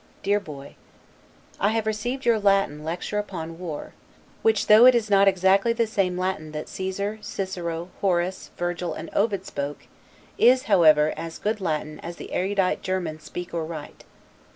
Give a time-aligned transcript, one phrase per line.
[0.23, 0.75] DEAR BOY:
[1.59, 3.93] I have received your Latin "Lecture upon War,"
[4.41, 9.11] which though it is not exactly the same Latin that Caesar, Cicero, Horace, Virgil, and
[9.13, 9.81] Ovid spoke,
[10.39, 14.03] is, however, as good Latin as the erudite Germans speak or write.